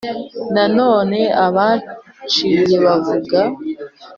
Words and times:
nanone 0.53 1.19
abashiya 1.45 2.77
bavuga 2.85 3.39